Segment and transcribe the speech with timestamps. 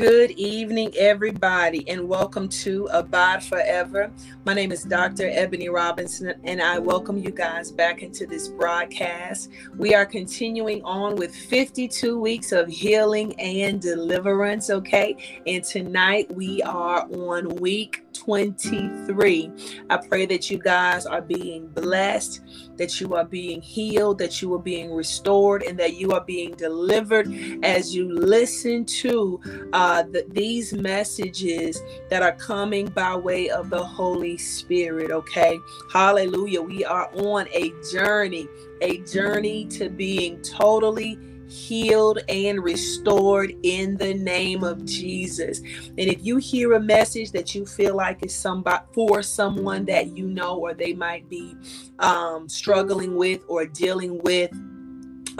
[0.00, 4.10] Good evening, everybody, and welcome to Abide Forever.
[4.46, 5.28] My name is Dr.
[5.28, 9.50] Ebony Robinson, and I welcome you guys back into this broadcast.
[9.76, 15.42] We are continuing on with 52 weeks of healing and deliverance, okay?
[15.46, 19.50] And tonight we are on week 23.
[19.88, 22.40] I pray that you guys are being blessed,
[22.76, 26.54] that you are being healed, that you are being restored, and that you are being
[26.54, 29.40] delivered as you listen to
[29.72, 35.10] uh, the, these messages that are coming by way of the Holy Spirit.
[35.10, 35.58] Okay.
[35.92, 36.62] Hallelujah.
[36.62, 38.48] We are on a journey,
[38.80, 41.18] a journey to being totally
[41.50, 45.58] healed and restored in the name of Jesus.
[45.58, 50.16] And if you hear a message that you feel like is somebody for someone that
[50.16, 51.56] you know or they might be
[51.98, 54.50] um, struggling with or dealing with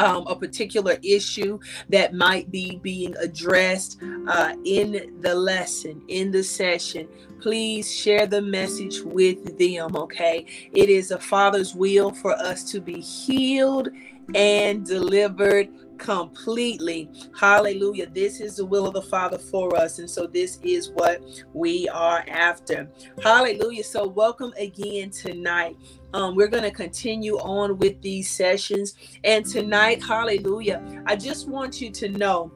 [0.01, 1.59] um, a particular issue
[1.91, 7.07] that might be being addressed uh, in the lesson, in the session,
[7.41, 9.97] please share the message with them.
[9.97, 10.47] Okay.
[10.73, 13.91] It is a Father's will for us to be healed
[14.35, 17.11] and delivered completely.
[17.39, 18.09] Hallelujah.
[18.09, 19.99] This is the will of the Father for us.
[19.99, 22.89] And so this is what we are after.
[23.23, 23.85] Hallelujah.
[23.85, 25.77] So welcome again tonight.
[26.13, 28.95] Um, we're going to continue on with these sessions.
[29.25, 32.53] And tonight, hallelujah, I just want you to know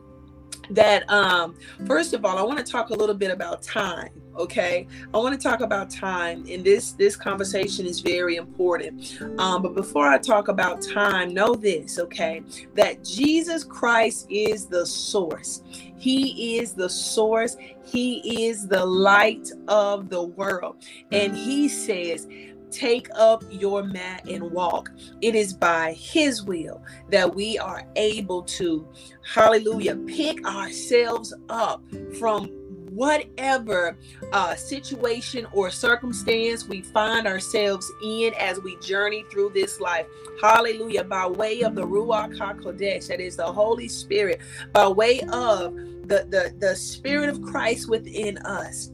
[0.71, 4.87] that um first of all i want to talk a little bit about time okay?
[5.13, 9.21] I want to talk about time and this this conversation is very important.
[9.39, 12.43] Um but before i talk about time know this okay?
[12.75, 15.63] That jesus christ is the source.
[15.97, 17.57] He is the source.
[17.85, 20.77] He is the light of the world.
[21.13, 22.27] And he says
[22.75, 24.91] take up your mat and walk.
[25.21, 28.87] It is by His will that we are able to,
[29.33, 31.85] hallelujah, pick ourselves up
[32.19, 32.51] from
[32.95, 33.99] whatever
[34.33, 40.07] uh, situation or circumstance we find ourselves in as we journey through this life.
[40.41, 41.03] Hallelujah.
[41.03, 44.41] By way of the Ruach HaKodesh, that is the Holy Spirit,
[44.73, 48.91] by way of the, the, the Spirit of Christ within us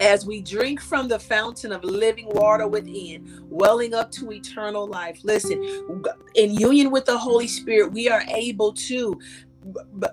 [0.00, 5.20] as we drink from the fountain of living water within, welling up to eternal life.
[5.22, 5.62] Listen,
[6.34, 9.18] in union with the Holy Spirit, we are able to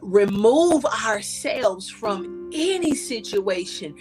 [0.02, 3.96] remove ourselves from any situation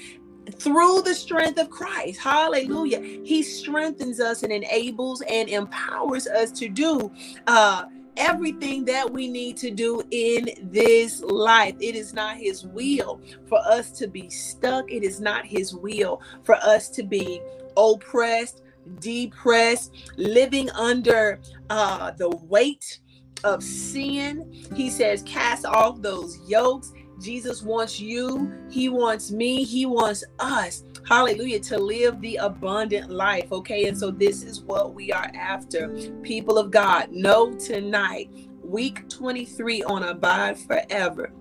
[0.59, 2.21] through the strength of Christ.
[2.21, 3.01] Hallelujah.
[3.25, 7.11] He strengthens us and enables and empowers us to do
[7.47, 7.85] uh
[8.17, 11.75] everything that we need to do in this life.
[11.81, 16.21] It is not His will for us to be stuck, it is not His will
[16.45, 17.41] for us to be
[17.77, 18.63] oppressed,
[19.01, 23.01] depressed, living under uh, the weight
[23.45, 24.67] of sin.
[24.75, 26.93] He says, Cast off those yokes.
[27.21, 33.51] Jesus wants you, He wants me, He wants us hallelujah, to live the abundant life.
[33.51, 33.87] Okay.
[33.87, 35.89] And so this is what we are after.
[36.23, 38.31] People of God, know tonight,
[38.63, 41.33] week 23 on Abide Forever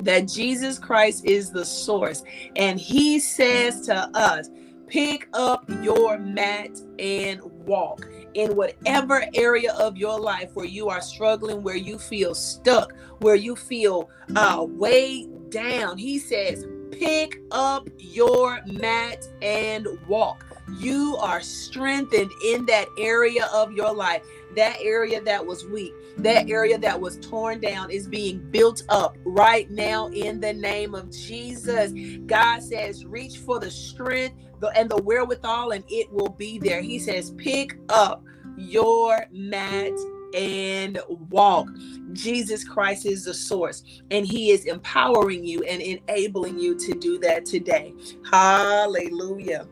[0.00, 2.22] that Jesus Christ is the source.
[2.56, 4.48] And he says to us,
[4.88, 11.00] pick up your mat and walk in whatever area of your life where you are
[11.00, 15.98] struggling, where you feel stuck, where you feel uh, weighed down.
[15.98, 20.44] He says, pick up your mat and walk.
[20.76, 24.22] You are strengthened in that area of your life.
[24.54, 29.16] That area that was weak, that area that was torn down is being built up
[29.24, 31.92] right now in the name of Jesus.
[32.26, 34.36] God says, reach for the strength
[34.74, 36.80] and the wherewithal, and it will be there.
[36.80, 38.24] He says, pick up
[38.56, 39.92] your mat
[40.34, 40.98] and
[41.30, 41.68] walk.
[42.12, 47.18] Jesus Christ is the source, and He is empowering you and enabling you to do
[47.20, 47.94] that today.
[48.30, 49.68] Hallelujah.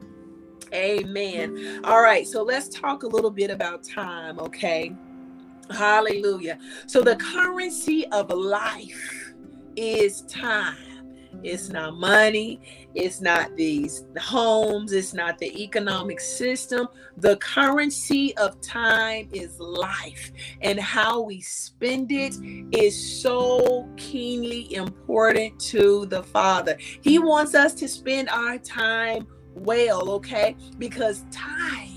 [0.73, 1.81] Amen.
[1.85, 4.95] All right, so let's talk a little bit about time, okay?
[5.71, 6.59] Hallelujah.
[6.87, 9.35] So, the currency of life
[9.77, 10.77] is time.
[11.43, 12.61] It's not money.
[12.95, 14.93] It's not these homes.
[14.93, 16.89] It's not the economic system.
[17.19, 20.33] The currency of time is life.
[20.63, 22.37] And how we spend it
[22.73, 26.79] is so keenly important to the Father.
[27.03, 29.27] He wants us to spend our time
[29.57, 30.57] well, okay?
[30.79, 31.91] Because time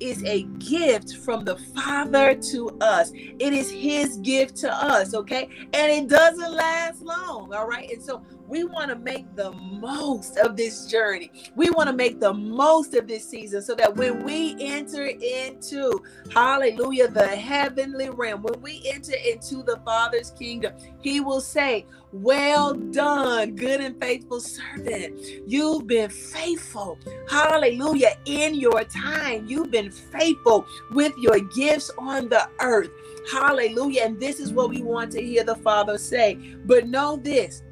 [0.00, 3.12] is a gift from the Father to us.
[3.14, 5.48] It is His gift to us, okay?
[5.72, 7.88] And it doesn't last long, all right?
[7.90, 11.32] And so we want to make the most of this journey.
[11.56, 16.04] We want to make the most of this season so that when we enter into,
[16.30, 22.74] hallelujah, the heavenly realm, when we enter into the Father's kingdom, He will say, Well
[22.74, 25.18] done, good and faithful servant.
[25.46, 26.98] You've been faithful,
[27.30, 29.46] hallelujah, in your time.
[29.46, 32.90] You've been faithful with your gifts on the earth.
[33.32, 34.02] Hallelujah.
[34.02, 36.34] And this is what we want to hear the Father say.
[36.66, 37.62] But know this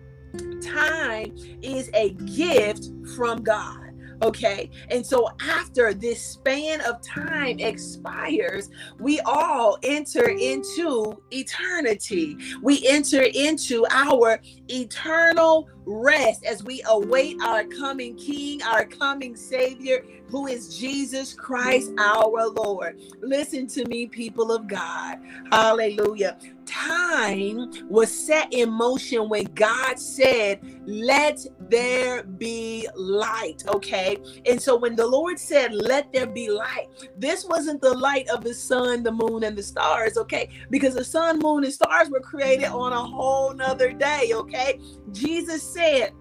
[0.62, 3.91] time is a gift from God.
[4.23, 4.69] Okay.
[4.91, 8.69] And so after this span of time expires,
[8.99, 12.37] we all enter into eternity.
[12.62, 20.05] We enter into our eternal rest as we await our coming King, our coming Savior,
[20.29, 23.00] who is Jesus Christ our Lord.
[23.23, 25.17] Listen to me, people of God.
[25.50, 26.37] Hallelujah.
[26.71, 33.65] Time was set in motion when God said, Let there be light.
[33.69, 34.19] Okay.
[34.47, 36.89] And so when the Lord said, Let there be light,
[37.19, 40.17] this wasn't the light of the sun, the moon, and the stars.
[40.17, 40.49] Okay.
[40.71, 44.31] Because the sun, moon, and stars were created on a whole nother day.
[44.35, 44.81] Okay.
[45.13, 46.13] Jesus said,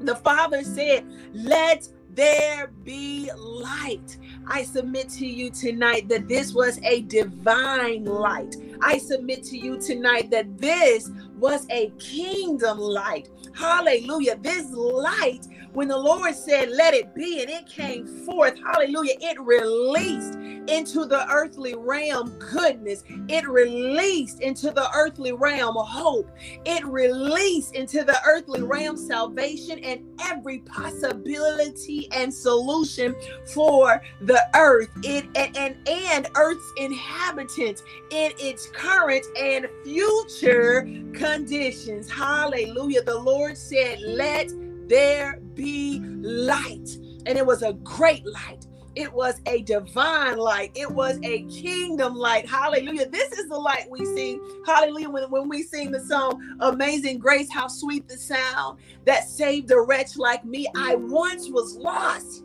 [0.00, 4.18] the Father said, Let there be light.
[4.46, 8.56] I submit to you tonight that this was a divine light.
[8.82, 13.28] I submit to you tonight that this was a kingdom light.
[13.54, 14.36] Hallelujah.
[14.38, 19.40] This light, when the Lord said, let it be, and it came forth, hallelujah, it
[19.40, 20.34] released
[20.68, 23.04] into the earthly realm goodness.
[23.28, 26.30] It released into the earthly realm hope.
[26.64, 33.14] It released into the earthly realm salvation and every possibility and solution
[33.52, 34.90] for the earth.
[35.02, 40.82] It and and, and earth's inhabitants in its current and future
[41.12, 42.10] conditions.
[42.10, 43.02] Hallelujah.
[43.02, 44.50] The Lord said, Let
[44.90, 46.90] there be light.
[47.24, 48.66] And it was a great light.
[48.96, 50.72] It was a divine light.
[50.74, 52.46] It was a kingdom light.
[52.48, 53.08] Hallelujah.
[53.08, 54.38] This is the light we see.
[54.66, 55.08] Hallelujah.
[55.08, 59.80] When, when we sing the song, Amazing Grace, how sweet the sound that saved a
[59.80, 60.66] wretch like me.
[60.76, 62.42] I once was lost.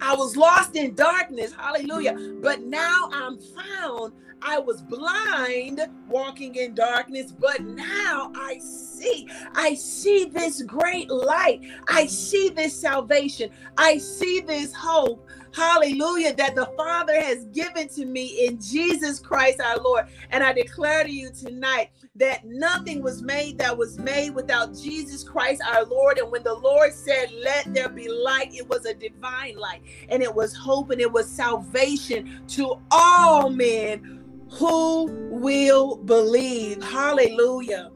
[0.00, 1.52] I was lost in darkness.
[1.54, 2.14] Hallelujah.
[2.42, 4.12] But now I'm found.
[4.42, 9.28] I was blind walking in darkness, but now I see.
[9.54, 11.62] I see this great light.
[11.88, 13.50] I see this salvation.
[13.76, 15.26] I see this hope.
[15.54, 20.06] Hallelujah, that the Father has given to me in Jesus Christ our Lord.
[20.30, 25.24] And I declare to you tonight that nothing was made that was made without Jesus
[25.24, 26.18] Christ our Lord.
[26.18, 29.82] And when the Lord said, Let there be light, it was a divine light.
[30.10, 34.17] And it was hope and it was salvation to all men
[34.50, 36.82] who will believe.
[36.82, 37.90] Hallelujah.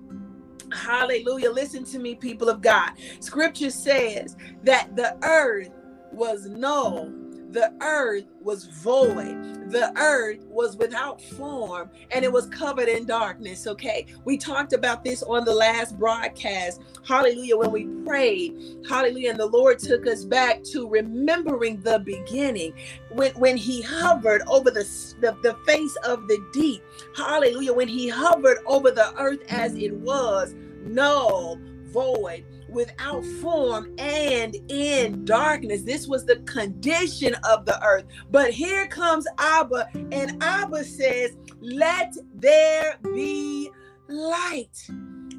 [0.72, 1.50] Hallelujah.
[1.50, 2.92] Listen to me, people of God.
[3.20, 5.70] Scripture says that the earth
[6.12, 7.12] was null
[7.52, 9.70] the earth was void.
[9.70, 13.66] The earth was without form and it was covered in darkness.
[13.66, 14.06] Okay.
[14.24, 16.80] We talked about this on the last broadcast.
[17.06, 17.56] Hallelujah.
[17.56, 18.86] When we prayed.
[18.88, 19.30] Hallelujah.
[19.30, 22.74] And the Lord took us back to remembering the beginning
[23.10, 24.84] when, when he hovered over the,
[25.20, 26.82] the, the face of the deep.
[27.16, 27.74] Hallelujah.
[27.74, 35.24] When he hovered over the earth as it was, null, void without form and in
[35.24, 35.82] darkness.
[35.82, 38.04] This was the condition of the earth.
[38.30, 43.70] But here comes Abba, and Abba says, Let there be
[44.08, 44.88] light.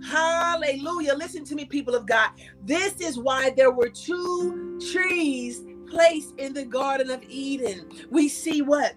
[0.05, 1.13] Hallelujah.
[1.15, 2.31] Listen to me, people of God.
[2.63, 7.89] This is why there were two trees placed in the Garden of Eden.
[8.09, 8.95] We see what?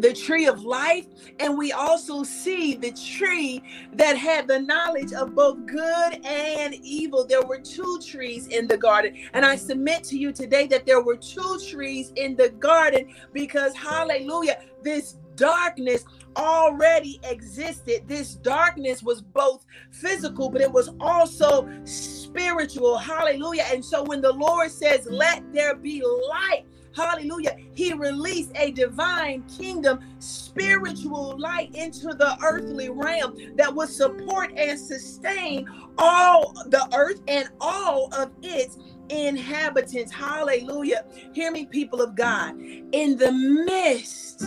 [0.00, 1.06] The tree of life,
[1.40, 3.62] and we also see the tree
[3.94, 7.26] that had the knowledge of both good and evil.
[7.26, 11.02] There were two trees in the garden, and I submit to you today that there
[11.02, 16.04] were two trees in the garden because, hallelujah, this darkness
[16.36, 18.02] already existed.
[18.06, 22.98] This darkness was both physical, but it was also spiritual.
[22.98, 23.64] Hallelujah.
[23.72, 26.64] And so when the Lord says, Let there be light,
[26.98, 27.56] Hallelujah.
[27.74, 34.78] He released a divine kingdom spiritual light into the earthly realm that would support and
[34.78, 38.78] sustain all the earth and all of its
[39.10, 40.12] inhabitants.
[40.12, 41.04] Hallelujah.
[41.32, 42.58] Hear me, people of God.
[42.60, 44.42] In the midst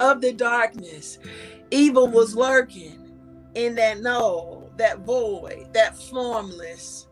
[0.00, 1.18] of the darkness,
[1.70, 2.98] evil was lurking
[3.54, 7.08] in that no, that void, that formless,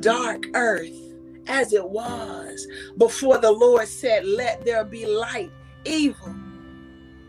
[0.00, 1.03] dark earth
[1.46, 2.66] as it was
[2.98, 5.50] before the Lord said, Let there be light.
[5.84, 6.34] Evil,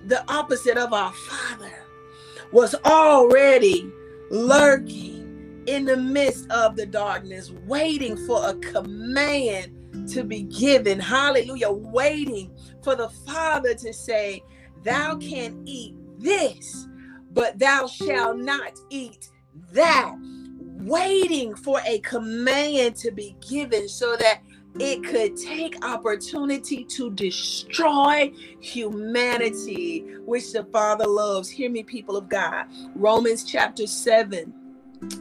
[0.06, 1.74] the opposite of our Father,
[2.52, 3.92] was already
[4.32, 9.76] lurking in the midst of the darkness, waiting for a command
[10.12, 11.00] to be given.
[11.00, 11.72] Hallelujah.
[11.72, 14.42] Waiting for the Father to say,
[14.84, 16.88] Thou can eat this,
[17.32, 19.30] but thou shalt not eat
[19.72, 20.16] that.
[20.86, 24.42] Waiting for a command to be given so that
[24.80, 31.50] it could take opportunity to destroy humanity, which the Father loves.
[31.50, 32.68] Hear me, people of God.
[32.96, 34.54] Romans chapter 7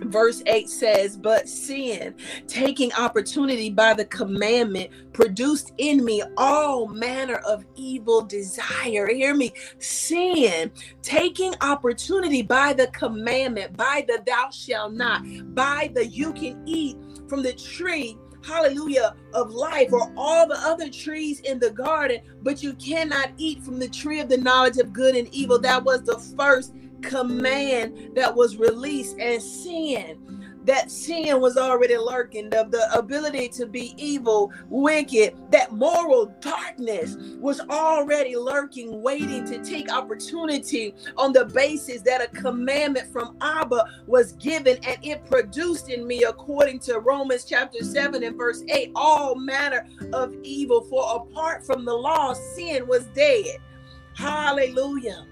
[0.04, 2.14] Verse 8 says, But sin,
[2.46, 9.08] taking opportunity by the commandment, produced in me all manner of evil desire.
[9.08, 9.52] Hear me.
[9.78, 10.70] Sin,
[11.02, 15.22] taking opportunity by the commandment, by the thou shalt not,
[15.54, 16.96] by the you can eat
[17.28, 22.62] from the tree hallelujah, of life or all the other trees in the garden, but
[22.62, 25.58] you cannot eat from the tree of the knowledge of good and evil.
[25.58, 26.74] That was the first
[27.08, 30.18] command that was released and sin
[30.64, 37.16] that sin was already lurking the, the ability to be evil wicked that moral darkness
[37.38, 43.84] was already lurking waiting to take opportunity on the basis that a commandment from abba
[44.06, 48.90] was given and it produced in me according to romans chapter 7 and verse 8
[48.94, 50.82] all manner of evil.
[50.82, 53.58] For apart from the law sin was dead.
[54.14, 55.26] Hallelujah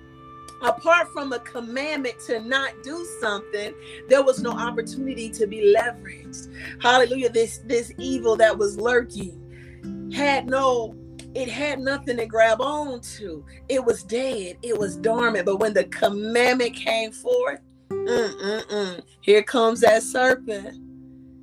[0.62, 3.74] apart from a commandment to not do something
[4.08, 6.52] there was no opportunity to be leveraged.
[6.80, 7.30] Hallelujah.
[7.30, 10.94] This this evil that was lurking had no
[11.34, 13.44] it had nothing to grab on to.
[13.68, 14.58] It was dead.
[14.62, 15.46] It was dormant.
[15.46, 20.78] But when the commandment came forth mm-mm-mm, here comes that serpent.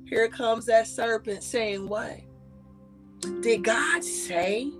[0.06, 2.18] Here comes that serpent saying what?
[3.42, 4.72] Did god say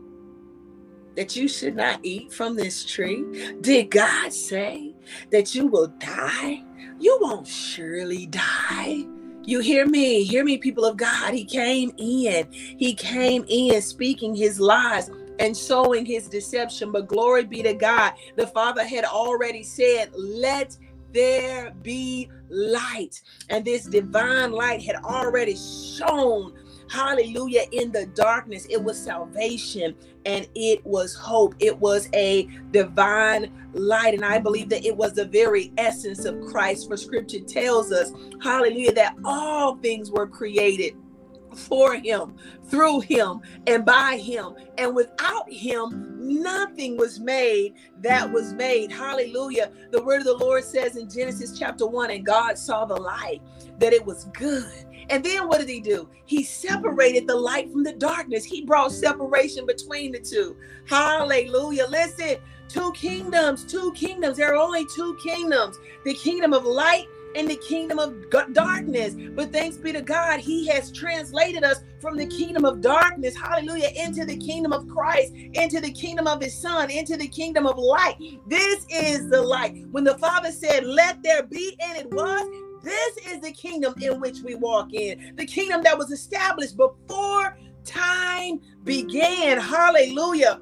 [1.17, 3.25] that you should not eat from this tree?
[3.61, 4.95] Did God say
[5.31, 6.63] that you will die?
[6.99, 9.05] You won't surely die.
[9.45, 10.25] You hear me?
[10.25, 11.33] Hear me, people of God.
[11.33, 12.49] He came in.
[12.53, 16.93] He came in speaking his lies and sowing his deception.
[16.93, 18.13] But glory be to God.
[18.37, 20.77] The Father had already said, Let
[21.13, 23.23] there be light.
[23.49, 26.55] And this divine light had already shone
[26.91, 28.67] hallelujah, in the darkness.
[28.71, 29.95] It was salvation
[30.27, 31.55] and it was hope.
[31.61, 34.15] It was a divine light.
[34.15, 36.89] And I believe that it was the very essence of Christ.
[36.89, 40.95] For scripture tells us, hallelujah, that all things were created
[41.57, 44.55] for him, through him, and by him.
[44.79, 48.93] And without him, nothing was made that was made.
[48.93, 49.73] Hallelujah.
[49.91, 53.43] The word of the Lord says in Genesis chapter 1 and God saw the light,
[53.79, 54.87] that it was good.
[55.11, 56.09] And then what did he do?
[56.25, 58.45] He separated the light from the darkness.
[58.45, 60.57] He brought separation between the two.
[60.87, 61.87] Hallelujah.
[61.89, 62.37] Listen,
[62.69, 64.37] two kingdoms, two kingdoms.
[64.39, 68.15] There are only two kingdoms the kingdom of light in the kingdom of
[68.53, 69.15] darkness.
[69.35, 73.91] But thanks be to God, He has translated us from the kingdom of darkness, hallelujah,
[73.97, 77.79] into the kingdom of Christ, into the kingdom of His Son, into the kingdom of
[77.79, 78.17] light.
[78.47, 79.77] This is the light.
[79.91, 82.49] When the Father said, Let there be, and it was,
[82.83, 87.57] this is the kingdom in which we walk in, the kingdom that was established before
[87.85, 89.59] time began.
[89.59, 90.61] Hallelujah.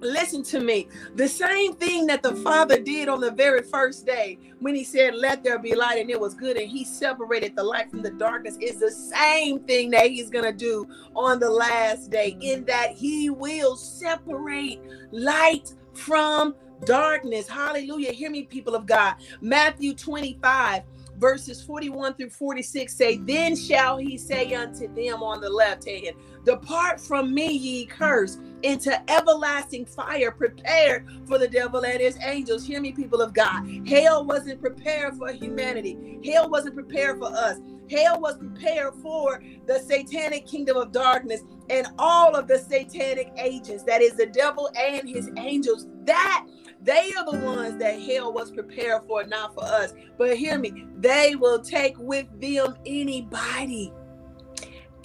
[0.00, 0.88] Listen to me.
[1.16, 5.14] The same thing that the Father did on the very first day when He said,
[5.14, 8.10] Let there be light, and it was good, and He separated the light from the
[8.12, 12.64] darkness, is the same thing that He's going to do on the last day, in
[12.64, 16.54] that He will separate light from
[16.86, 17.46] darkness.
[17.46, 18.12] Hallelujah.
[18.12, 19.16] Hear me, people of God.
[19.42, 20.82] Matthew 25
[21.20, 26.16] verses 41 through 46 say, Then shall he say unto them on the left hand,
[26.44, 32.64] Depart from me, ye cursed, into everlasting fire prepared for the devil and his angels.
[32.64, 33.62] Hear me, people of God.
[33.86, 37.58] Hell wasn't prepared for humanity, hell wasn't prepared for us.
[37.90, 43.82] Hell was prepared for the satanic kingdom of darkness and all of the satanic agents,
[43.82, 45.86] that is, the devil and his angels.
[46.04, 46.46] That
[46.82, 49.92] they are the ones that hell was prepared for, not for us.
[50.16, 53.92] But hear me, they will take with them anybody,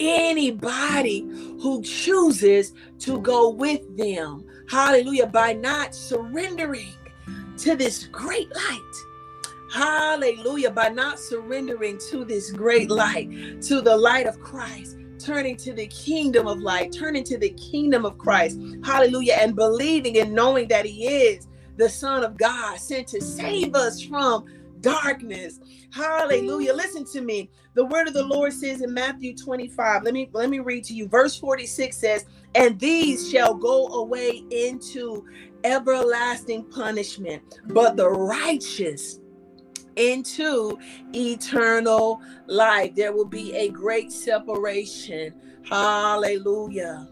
[0.00, 1.20] anybody
[1.60, 4.46] who chooses to go with them.
[4.68, 5.26] Hallelujah.
[5.26, 6.94] By not surrendering
[7.58, 8.80] to this great light.
[9.72, 10.70] Hallelujah.
[10.70, 15.86] By not surrendering to this great light, to the light of Christ turning to the
[15.88, 18.60] kingdom of light, turning to the kingdom of Christ.
[18.84, 19.34] Hallelujah.
[19.40, 24.00] And believing and knowing that He is the Son of God sent to save us
[24.02, 24.44] from
[24.80, 25.60] darkness.
[25.92, 26.74] Hallelujah.
[26.74, 27.50] Listen to me.
[27.74, 30.02] The word of the Lord says in Matthew 25.
[30.02, 31.08] Let me let me read to you.
[31.08, 35.24] Verse 46 says, "And these shall go away into
[35.64, 39.20] everlasting punishment, but the righteous
[39.96, 40.78] into
[41.14, 42.94] eternal life.
[42.94, 45.34] There will be a great separation.
[45.64, 47.08] Hallelujah.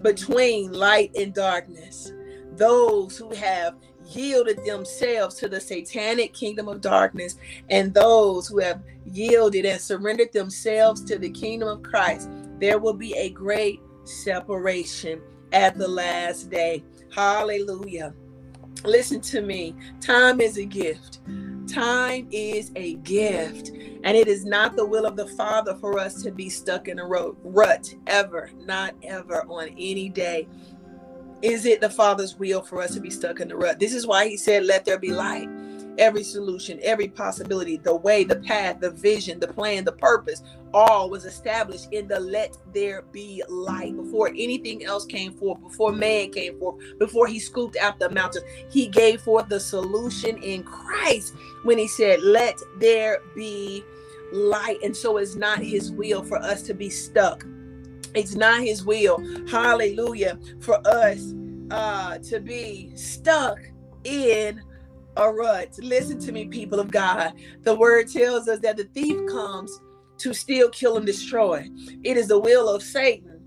[0.00, 2.12] Between light and darkness.
[2.56, 7.36] Those who have yielded themselves to the satanic kingdom of darkness
[7.70, 12.28] and those who have yielded and surrendered themselves to the kingdom of Christ,
[12.58, 15.20] there will be a great separation
[15.52, 16.82] at the last day.
[17.14, 18.14] Hallelujah.
[18.84, 19.74] Listen to me.
[20.00, 21.20] Time is a gift.
[21.68, 23.68] Time is a gift.
[24.04, 26.98] And it is not the will of the Father for us to be stuck in
[26.98, 30.48] a rut ever, not ever on any day.
[31.42, 33.80] Is it the Father's will for us to be stuck in the rut?
[33.80, 35.48] This is why He said, Let there be light.
[35.98, 41.10] Every solution, every possibility, the way, the path, the vision, the plan, the purpose, all
[41.10, 46.30] was established in the let there be light before anything else came forth, before man
[46.32, 48.44] came forth, before he scooped out the mountains.
[48.70, 51.34] He gave forth the solution in Christ
[51.64, 53.84] when he said, Let there be
[54.32, 54.78] light.
[54.82, 57.44] And so it's not his will for us to be stuck
[58.14, 61.34] it's not his will, hallelujah, for us
[61.70, 63.58] uh, to be stuck
[64.04, 64.62] in
[65.16, 65.78] a rut.
[65.78, 67.34] Listen to me, people of God.
[67.62, 69.80] The word tells us that the thief comes
[70.18, 71.68] to steal, kill, and destroy.
[72.02, 73.40] It is the will of Satan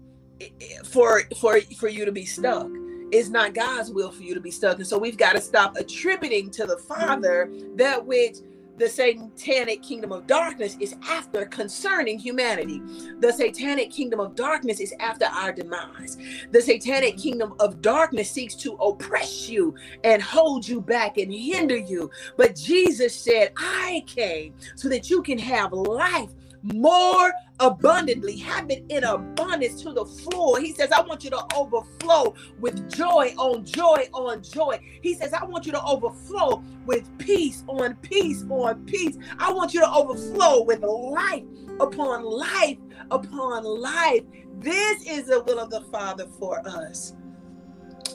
[0.85, 2.67] for for for you to be stuck.
[3.11, 4.77] It's not God's will for you to be stuck.
[4.77, 8.37] And so we've got to stop attributing to the Father that which
[8.77, 12.81] the satanic kingdom of darkness is after concerning humanity.
[13.19, 16.17] The satanic kingdom of darkness is after our demise.
[16.51, 21.77] The satanic kingdom of darkness seeks to oppress you and hold you back and hinder
[21.77, 22.11] you.
[22.37, 26.31] But Jesus said, I came so that you can have life
[26.73, 30.59] more abundantly, have it in abundance to the floor.
[30.59, 34.79] He says, I want you to overflow with joy on joy on joy.
[35.01, 39.17] He says, I want you to overflow with peace on peace on peace.
[39.39, 41.43] I want you to overflow with life
[41.79, 42.77] upon life
[43.11, 44.23] upon life.
[44.59, 47.13] This is the will of the Father for us.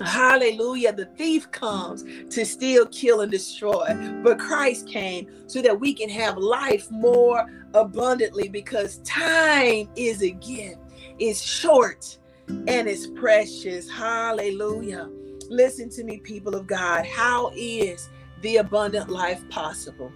[0.01, 0.95] Hallelujah.
[0.95, 2.05] The thief comes
[2.35, 3.87] to steal, kill, and destroy.
[4.23, 10.31] But Christ came so that we can have life more abundantly because time is a
[10.31, 10.79] gift.
[11.19, 12.19] It's short
[12.49, 13.89] and it's precious.
[13.89, 15.09] Hallelujah.
[15.49, 17.07] Listen to me, people of God.
[17.07, 18.09] How is
[18.43, 20.13] the abundant life possible?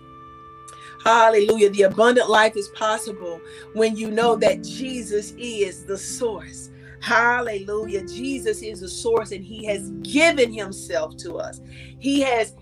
[1.05, 1.70] Hallelujah.
[1.70, 3.40] The abundant life is possible
[3.74, 6.70] when you know that Jesus is the source.
[7.00, 8.07] Hallelujah.
[8.07, 11.61] Jesus is the source and he has given himself to us.
[11.98, 12.55] He has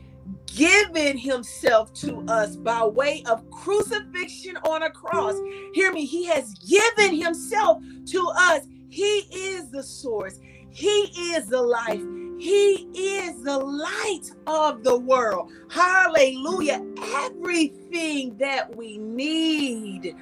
[0.57, 5.37] given himself to us by way of crucifixion on a cross.
[5.75, 6.05] Hear me.
[6.05, 8.67] He has given himself to us.
[8.89, 10.39] He is the source.
[10.71, 12.03] He is the life.
[12.39, 15.53] He is the light of the world.
[15.71, 16.85] Hallelujah.
[17.15, 20.17] Everything that we need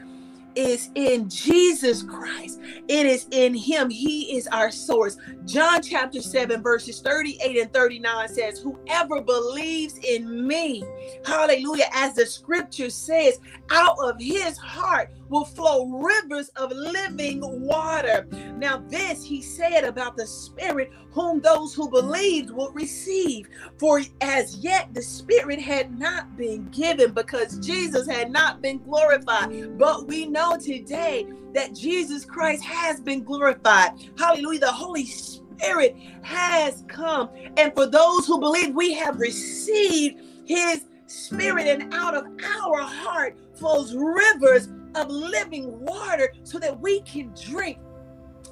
[0.55, 2.61] is in Jesus Christ.
[2.89, 3.91] It is in him.
[3.91, 5.17] He is our source.
[5.47, 10.85] John chapter 7 verses 38 and 39 says, "Whoever believes in me,
[11.25, 13.39] hallelujah, as the scripture says,
[13.71, 18.27] out of his heart will flow rivers of living water.
[18.59, 23.49] Now, this he said about the Spirit, whom those who believed will receive.
[23.79, 29.79] For as yet the Spirit had not been given because Jesus had not been glorified.
[29.79, 33.93] But we know today that Jesus Christ has been glorified.
[34.19, 34.61] Hallelujah.
[34.61, 37.31] The Holy Spirit has come.
[37.57, 43.37] And for those who believe, we have received his spirit, and out of our heart
[43.55, 47.79] flows rivers of living water so that we can drink.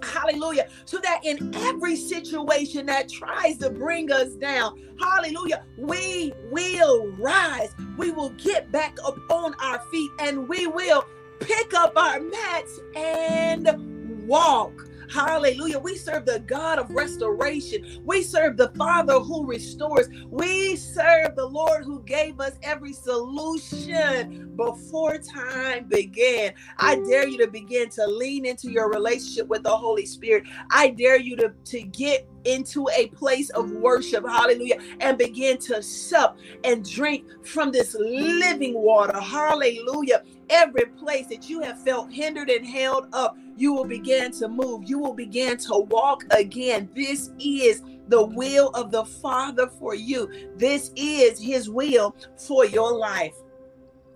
[0.02, 0.68] Hallelujah.
[0.84, 7.74] So that in every situation that tries to bring us down, hallelujah, we will rise.
[7.96, 11.04] We will get back up on our feet and we will
[11.40, 14.87] pick up our mats and walk.
[15.10, 15.78] Hallelujah.
[15.78, 18.02] We serve the God of restoration.
[18.04, 20.08] We serve the Father who restores.
[20.30, 26.52] We serve the Lord who gave us every solution before time began.
[26.78, 30.44] I dare you to begin to lean into your relationship with the Holy Spirit.
[30.70, 35.82] I dare you to, to get into a place of worship, hallelujah, and begin to
[35.82, 40.22] sup and drink from this living water, hallelujah.
[40.50, 44.88] Every place that you have felt hindered and held up, you will begin to move.
[44.88, 46.88] You will begin to walk again.
[46.94, 50.30] This is the will of the Father for you.
[50.56, 53.34] This is His will for your life.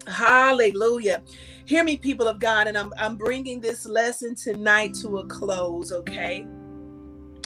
[0.07, 1.23] Hallelujah.
[1.65, 5.93] Hear me, people of God, and I'm, I'm bringing this lesson tonight to a close,
[5.93, 6.47] okay?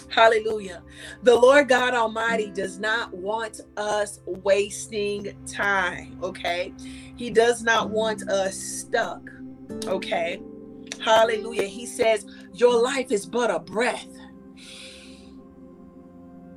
[0.09, 0.83] Hallelujah.
[1.23, 6.73] The Lord God Almighty does not want us wasting time, okay?
[7.17, 9.21] He does not want us stuck,
[9.87, 10.41] okay?
[11.01, 11.65] Hallelujah.
[11.65, 14.09] He says, Your life is but a breath.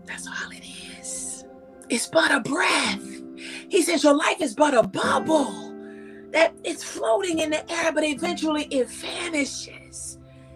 [0.05, 0.63] That's all it
[0.99, 1.45] is.
[1.89, 3.03] It's but a breath.
[3.69, 5.75] He says, Your life is but a bubble
[6.31, 10.08] that it's floating in the air, but eventually it vanishes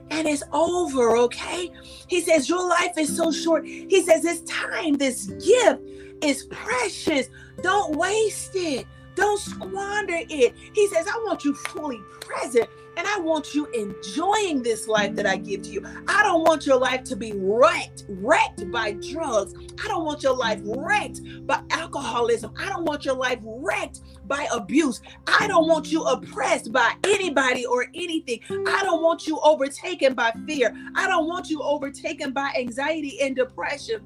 [0.10, 1.72] and it's over, okay?
[2.08, 3.66] He says, Your life is so short.
[3.66, 5.82] He says, This time, this gift
[6.22, 7.28] is precious.
[7.62, 8.86] Don't waste it,
[9.16, 10.54] don't squander it.
[10.74, 12.68] He says, I want you fully present.
[12.98, 15.84] And I want you enjoying this life that I give to you.
[16.08, 19.54] I don't want your life to be wrecked, wrecked by drugs.
[19.84, 22.54] I don't want your life wrecked by alcoholism.
[22.58, 25.02] I don't want your life wrecked by abuse.
[25.28, 28.40] I don't want you oppressed by anybody or anything.
[28.68, 30.76] I don't want you overtaken by fear.
[30.96, 34.02] I don't want you overtaken by anxiety and depression.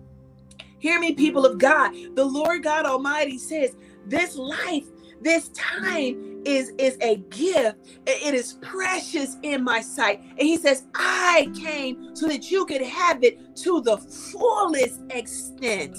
[0.80, 1.94] Hear me, people of God.
[2.16, 4.86] The Lord God Almighty says, This life,
[5.22, 7.78] this time is, is a gift.
[8.08, 10.22] It is precious in my sight.
[10.22, 15.98] And He says, I came so that you could have it to the fullest extent.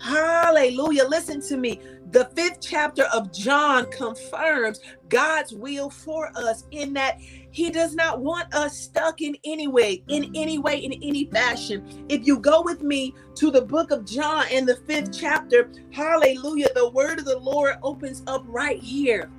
[0.00, 1.04] Hallelujah.
[1.04, 1.80] Listen to me.
[2.10, 7.18] The fifth chapter of John confirms God's will for us in that
[7.50, 11.84] he does not want us stuck in any way, in any way, in any fashion.
[12.08, 16.68] If you go with me to the book of John in the fifth chapter, hallelujah,
[16.74, 19.30] the word of the Lord opens up right here.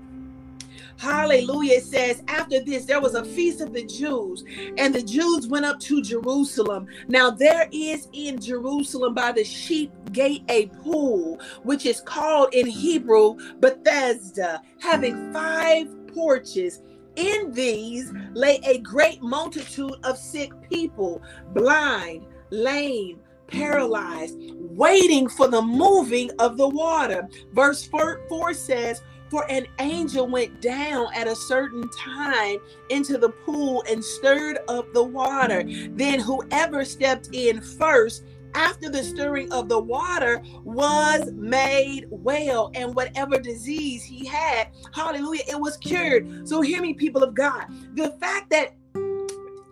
[0.98, 1.78] Hallelujah.
[1.78, 4.44] It says, after this, there was a feast of the Jews,
[4.78, 6.88] and the Jews went up to Jerusalem.
[7.08, 12.66] Now, there is in Jerusalem by the sheep gate a pool, which is called in
[12.66, 16.82] Hebrew Bethesda, having five porches.
[17.16, 21.22] In these lay a great multitude of sick people,
[21.54, 27.28] blind, lame, paralyzed, waiting for the moving of the water.
[27.54, 32.58] Verse 4, 4 says, for an angel went down at a certain time
[32.90, 35.64] into the pool and stirred up the water.
[35.92, 38.24] Then whoever stepped in first
[38.56, 45.44] after the stirring of the water was made well and whatever disease he had hallelujah
[45.50, 48.74] it was cured so hear me people of god the fact that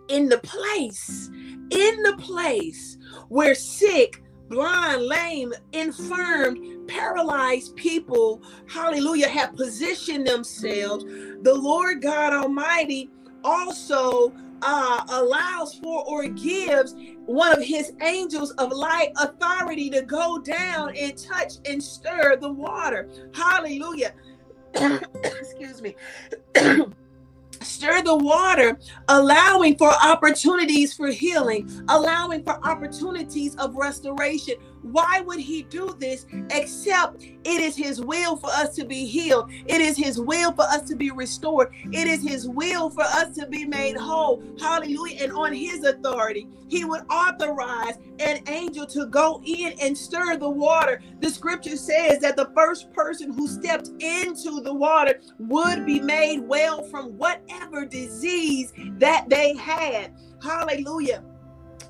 [0.08, 1.30] in the place
[1.70, 11.04] in the place where sick blind, lame, infirmed, paralyzed people, hallelujah, have positioned themselves,
[11.42, 13.10] the Lord God Almighty
[13.42, 16.94] also uh, allows for or gives
[17.26, 22.50] one of his angels of light authority to go down and touch and stir the
[22.50, 23.08] water.
[23.34, 24.14] Hallelujah.
[24.74, 25.94] Excuse me.
[27.74, 35.40] stir the water, allowing for opportunities for healing, allowing for opportunities of restoration, why would
[35.40, 39.50] he do this except it is his will for us to be healed?
[39.66, 41.72] It is his will for us to be restored.
[41.92, 44.42] It is his will for us to be made whole.
[44.60, 45.24] Hallelujah.
[45.24, 50.48] And on his authority, he would authorize an angel to go in and stir the
[50.48, 51.02] water.
[51.20, 56.40] The scripture says that the first person who stepped into the water would be made
[56.40, 60.14] well from whatever disease that they had.
[60.42, 61.22] Hallelujah.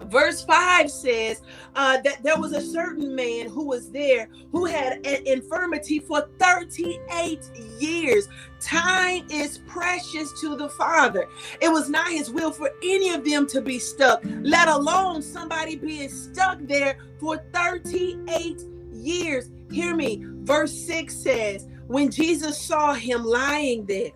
[0.04, 1.42] Verse 5 says
[1.74, 6.28] uh, that there was a certain man who was there who had an infirmity for
[6.38, 8.28] 38 years.
[8.60, 11.28] Time is precious to the Father.
[11.60, 15.76] It was not his will for any of them to be stuck, let alone somebody
[15.76, 18.62] being stuck there for 38
[18.92, 19.50] years.
[19.70, 20.24] Hear me.
[20.44, 24.10] Verse 6 says, When Jesus saw him lying there,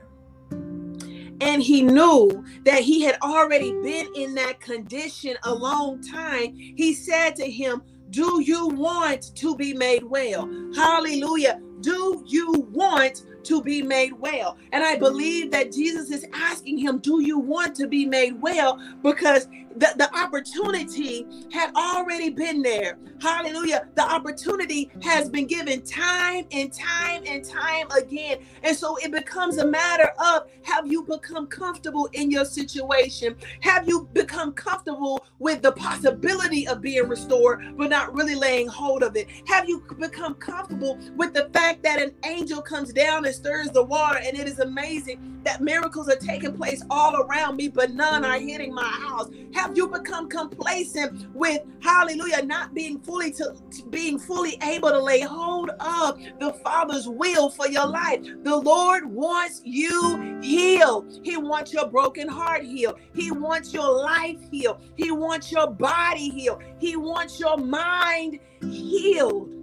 [1.40, 6.94] and he knew that he had already been in that condition a long time, he
[6.94, 10.48] said to him, Do you want to be made well?
[10.74, 11.60] Hallelujah.
[11.80, 14.58] Do you want to be made well?
[14.72, 18.80] And I believe that Jesus is asking him, Do you want to be made well?
[19.02, 19.48] Because
[19.78, 22.98] the, the opportunity had already been there.
[23.20, 23.88] Hallelujah.
[23.94, 28.38] The opportunity has been given time and time and time again.
[28.62, 33.36] And so it becomes a matter of have you become comfortable in your situation?
[33.60, 39.02] Have you become comfortable with the possibility of being restored, but not really laying hold
[39.02, 39.28] of it?
[39.46, 43.82] Have you become comfortable with the fact that an angel comes down and stirs the
[43.82, 48.24] water, and it is amazing that miracles are taking place all around me, but none
[48.24, 49.28] are hitting my house.
[49.54, 54.98] Have you become complacent with hallelujah, not being fully to, to being fully able to
[54.98, 58.20] lay hold of the Father's will for your life?
[58.42, 61.20] The Lord wants you healed.
[61.22, 62.98] He wants your broken heart healed.
[63.14, 64.80] He wants your life healed.
[64.96, 66.62] He wants your body healed.
[66.78, 69.57] He wants your mind healed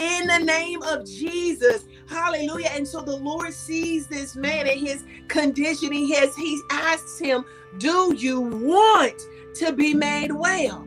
[0.00, 1.84] in the name of Jesus.
[2.08, 2.70] Hallelujah.
[2.72, 5.92] And so the Lord sees this man and his condition.
[5.92, 7.44] He has he asks him,
[7.78, 9.20] Do you want
[9.56, 10.86] to be made well?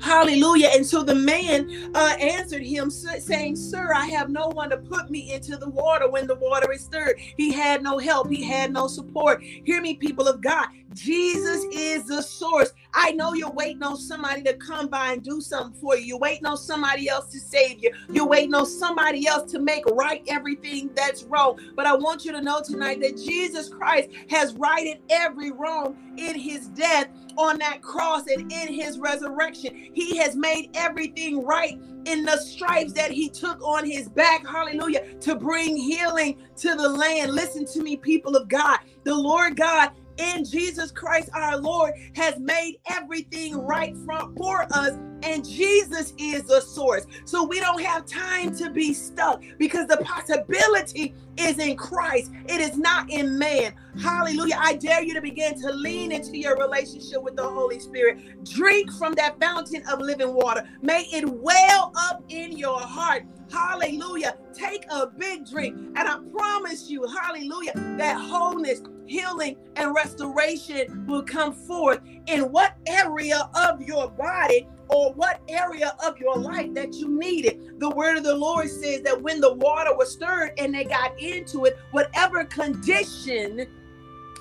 [0.00, 0.68] Hallelujah.
[0.74, 5.10] And so the man uh, answered him, saying, Sir, I have no one to put
[5.10, 7.16] me into the water when the water is stirred.
[7.36, 9.42] He had no help, he had no support.
[9.42, 10.68] Hear me, people of God.
[10.94, 12.72] Jesus is the source.
[12.94, 16.04] I know you're waiting on somebody to come by and do something for you.
[16.04, 17.90] You're waiting on somebody else to save you.
[18.12, 21.56] You're waiting on somebody else to make right everything that's wrong.
[21.76, 26.38] But I want you to know tonight that Jesus Christ has righted every wrong in
[26.38, 29.72] his death on that cross and in his resurrection.
[29.92, 31.74] He has made everything right
[32.06, 34.46] in the stripes that he took on his back.
[34.46, 35.02] Hallelujah.
[35.22, 37.32] To bring healing to the land.
[37.34, 38.78] Listen to me, people of God.
[39.04, 44.96] The Lord God in Jesus Christ our Lord has made everything right from, for us
[45.22, 47.04] and Jesus is the source.
[47.24, 52.30] So we don't have time to be stuck because the possibility is in Christ.
[52.48, 53.74] It is not in man.
[54.00, 54.56] Hallelujah.
[54.58, 58.44] I dare you to begin to lean into your relationship with the Holy Spirit.
[58.44, 60.68] Drink from that fountain of living water.
[60.82, 63.24] May it well up in your heart.
[63.50, 64.36] Hallelujah.
[64.52, 65.76] Take a big drink.
[65.96, 72.74] And I promise you, hallelujah, that wholeness, healing, and restoration will come forth in what
[72.86, 77.78] area of your body or what area of your life that you needed.
[77.78, 81.18] The word of the Lord says that when the water was stirred and they got
[81.20, 83.66] into it, whatever condition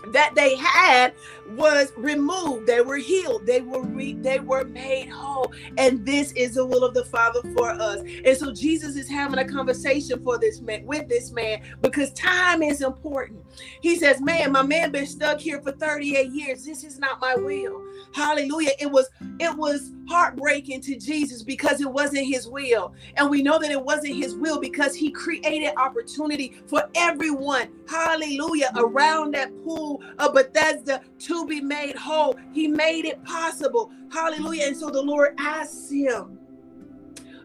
[0.07, 1.13] that they had
[1.47, 2.67] was removed.
[2.67, 3.45] They were healed.
[3.45, 5.51] They were re- they were made whole.
[5.77, 8.01] And this is the will of the father for us.
[8.25, 12.61] And so jesus is having a conversation for this man with this man because time
[12.61, 13.43] is important.
[13.81, 16.63] He says man my man been stuck here for 38 years.
[16.63, 17.81] This is not my will.
[18.13, 18.71] Hallelujah.
[18.79, 22.93] It was it was heartbreaking to jesus because it wasn't his will.
[23.15, 28.71] And we know that it wasn't his will because he created opportunity for everyone hallelujah
[28.75, 34.77] around that pool of bethesda to be made whole he made it possible hallelujah and
[34.77, 36.39] so the lord asks him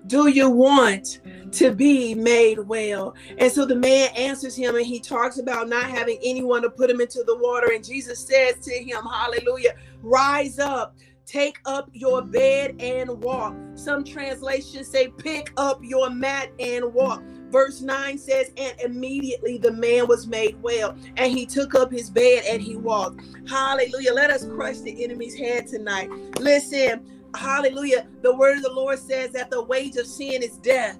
[0.07, 1.21] do you want
[1.53, 3.15] to be made well?
[3.39, 6.91] And so the man answers him and he talks about not having anyone to put
[6.91, 7.71] him into the water.
[7.73, 10.97] And Jesus says to him, Hallelujah, rise up.
[11.25, 13.55] Take up your bed and walk.
[13.75, 17.23] Some translations say, pick up your mat and walk.
[17.53, 22.11] Verse 9 says, And immediately the man was made well, and he took up his
[22.11, 23.21] bed and he walked.
[23.49, 24.15] Hallelujah.
[24.15, 26.11] Let us crush the enemy's head tonight.
[26.41, 28.09] Listen, hallelujah.
[28.23, 30.99] The word of the Lord says that the wage of sin is death,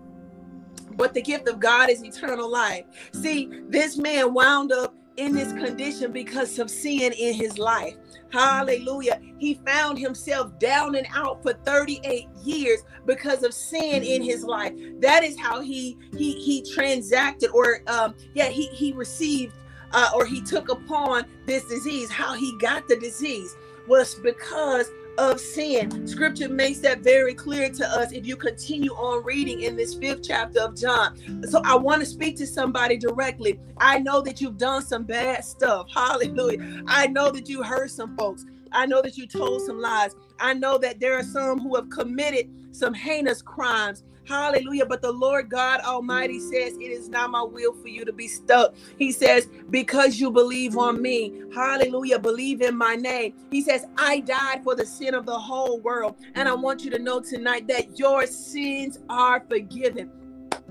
[0.93, 2.85] but the gift of God is eternal life.
[3.15, 7.95] See, this man wound up in this condition because of sin in his life.
[8.31, 9.21] Hallelujah.
[9.39, 14.73] He found himself down and out for 38 years because of sin in his life.
[14.99, 19.55] That is how he he he transacted or um yeah, he he received
[19.93, 22.11] uh, or he took upon this disease.
[22.11, 23.55] How he got the disease
[23.87, 26.07] was because of sin.
[26.07, 30.23] Scripture makes that very clear to us if you continue on reading in this fifth
[30.23, 31.17] chapter of John.
[31.49, 33.61] So I want to speak to somebody directly.
[33.79, 35.89] I know that you've done some bad stuff.
[35.95, 36.83] Hallelujah.
[36.87, 38.45] I know that you hurt some folks.
[38.73, 40.17] I know that you told some lies.
[40.41, 44.05] I know that there are some who have committed some heinous crimes.
[44.33, 44.87] Hallelujah.
[44.87, 48.29] But the Lord God Almighty says, It is not my will for you to be
[48.29, 48.75] stuck.
[48.97, 51.43] He says, Because you believe on me.
[51.55, 52.19] Hallelujah.
[52.19, 53.35] Believe in my name.
[53.51, 56.17] He says, I died for the sin of the whole world.
[56.35, 60.11] And I want you to know tonight that your sins are forgiven.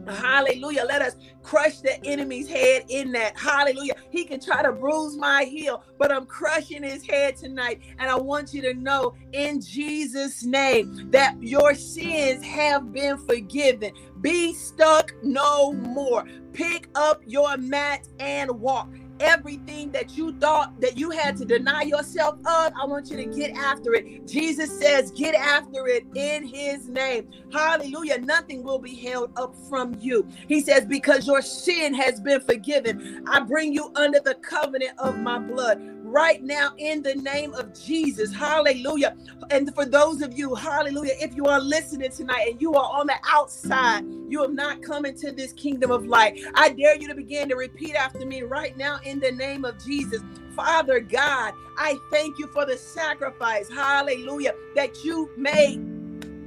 [0.07, 0.85] Hallelujah.
[0.87, 3.37] Let us crush the enemy's head in that.
[3.37, 3.93] Hallelujah.
[4.09, 7.81] He can try to bruise my heel, but I'm crushing his head tonight.
[7.99, 13.93] And I want you to know in Jesus' name that your sins have been forgiven.
[14.21, 16.25] Be stuck no more.
[16.53, 18.89] Pick up your mat and walk
[19.21, 23.25] everything that you thought that you had to deny yourself of, I want you to
[23.25, 24.27] get after it.
[24.27, 27.27] Jesus says, get after it in his name.
[27.51, 28.19] Hallelujah.
[28.19, 30.27] Nothing will be held up from you.
[30.47, 35.17] He says, because your sin has been forgiven, I bring you under the covenant of
[35.19, 38.33] my blood right now in the name of Jesus.
[38.33, 39.15] Hallelujah.
[39.51, 43.07] And for those of you, hallelujah, if you are listening tonight and you are on
[43.07, 46.39] the outside, you have not come into this kingdom of light.
[46.55, 49.83] I dare you to begin to repeat after me right now in the name of
[49.83, 50.21] Jesus.
[50.55, 55.81] Father God, I thank you for the sacrifice, hallelujah, that you made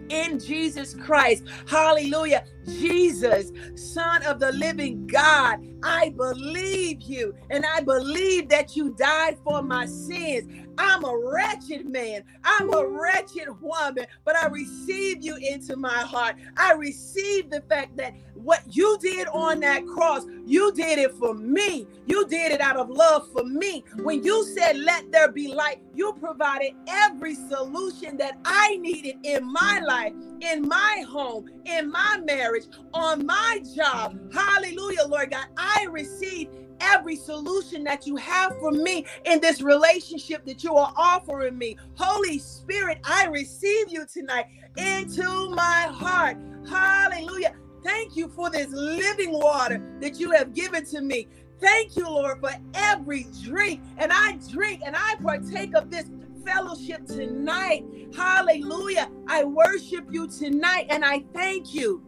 [0.08, 1.44] in Jesus Christ.
[1.66, 2.44] Hallelujah.
[2.66, 9.36] Jesus, Son of the living God, I believe you and I believe that you died
[9.44, 10.50] for my sins.
[10.78, 12.24] I'm a wretched man.
[12.42, 16.36] I'm a wretched woman, but I receive you into my heart.
[16.56, 21.34] I receive the fact that what you did on that cross, you did it for
[21.34, 21.86] me.
[22.06, 23.84] You did it out of love for me.
[24.02, 29.44] When you said, Let there be light, you provided every solution that I needed in
[29.52, 34.14] my life, in my home, in my marriage, on my job.
[34.32, 35.46] Hallelujah, Lord God.
[35.56, 36.48] I receive
[36.80, 41.76] every solution that you have for me in this relationship that you are offering me.
[41.94, 46.38] Holy Spirit, I receive you tonight into my heart.
[46.68, 47.52] Hallelujah.
[47.84, 51.28] Thank you for this living water that you have given to me.
[51.60, 53.82] Thank you, Lord, for every drink.
[53.98, 56.10] And I drink and I partake of this
[56.44, 57.84] fellowship tonight.
[58.16, 59.10] Hallelujah.
[59.28, 62.02] I worship you tonight and I thank you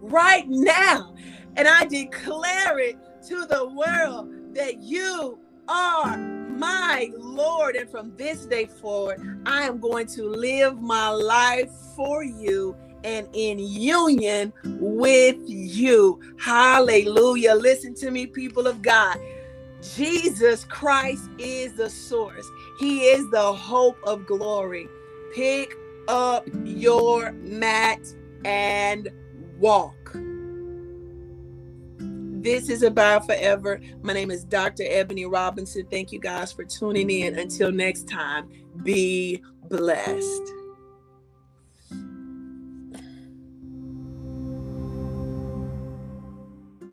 [0.00, 1.14] right now.
[1.56, 2.96] And I declare it
[3.28, 7.76] to the world that you are my Lord.
[7.76, 13.28] And from this day forward, I am going to live my life for you and
[13.32, 16.20] in union with you.
[16.38, 17.54] Hallelujah.
[17.54, 19.18] Listen to me, people of God.
[19.82, 24.88] Jesus Christ is the source, He is the hope of glory.
[25.34, 25.74] Pick
[26.08, 28.00] up your mat
[28.44, 29.08] and
[29.58, 29.94] walk.
[32.40, 33.80] This is Abide Forever.
[34.02, 34.84] My name is Dr.
[34.86, 35.86] Ebony Robinson.
[35.90, 37.38] Thank you guys for tuning in.
[37.38, 38.48] Until next time,
[38.84, 40.42] be blessed.